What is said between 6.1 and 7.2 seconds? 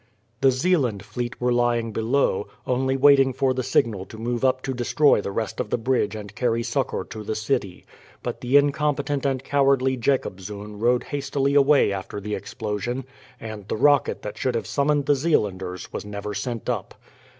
and carry succour